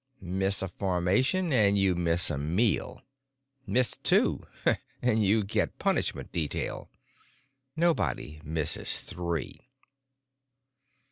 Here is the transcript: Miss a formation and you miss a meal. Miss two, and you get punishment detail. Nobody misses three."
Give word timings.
Miss 0.23 0.63
a 0.63 0.67
formation 0.67 1.53
and 1.53 1.77
you 1.77 1.93
miss 1.93 2.31
a 2.31 2.37
meal. 2.39 3.03
Miss 3.67 3.97
two, 4.01 4.47
and 4.99 5.23
you 5.23 5.43
get 5.43 5.77
punishment 5.77 6.31
detail. 6.31 6.89
Nobody 7.75 8.41
misses 8.43 9.01
three." 9.01 9.69